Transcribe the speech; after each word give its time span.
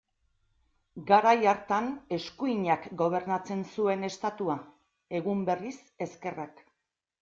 Garai 1.11 1.33
hartan 1.51 1.91
eskuinak 2.17 2.89
gobernatzen 3.05 3.63
zuen 3.77 4.11
Estatuan, 4.13 4.67
egun 5.23 5.49
berriz, 5.53 5.79
ezkerrak. 6.11 6.71